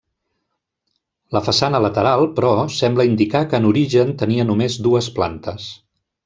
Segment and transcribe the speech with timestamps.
[1.37, 5.71] La façana lateral, però, sembla indicar que en origen tenia només dues plantes.